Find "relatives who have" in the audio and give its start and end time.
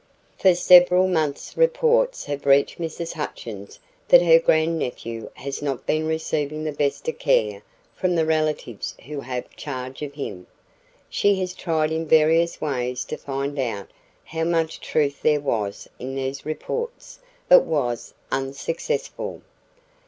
8.25-9.55